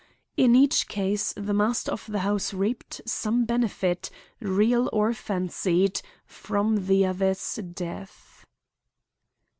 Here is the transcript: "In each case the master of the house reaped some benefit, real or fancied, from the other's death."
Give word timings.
"In 0.35 0.55
each 0.55 0.87
case 0.87 1.31
the 1.37 1.53
master 1.53 1.91
of 1.91 2.07
the 2.07 2.17
house 2.25 2.55
reaped 2.55 3.01
some 3.05 3.45
benefit, 3.45 4.09
real 4.39 4.89
or 4.91 5.13
fancied, 5.13 6.01
from 6.25 6.87
the 6.87 7.05
other's 7.05 7.57
death." 7.57 8.43